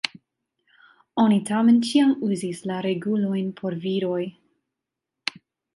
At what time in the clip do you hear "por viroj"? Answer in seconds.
3.61-4.21